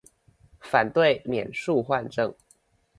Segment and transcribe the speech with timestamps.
[0.61, 2.33] 反對免術換證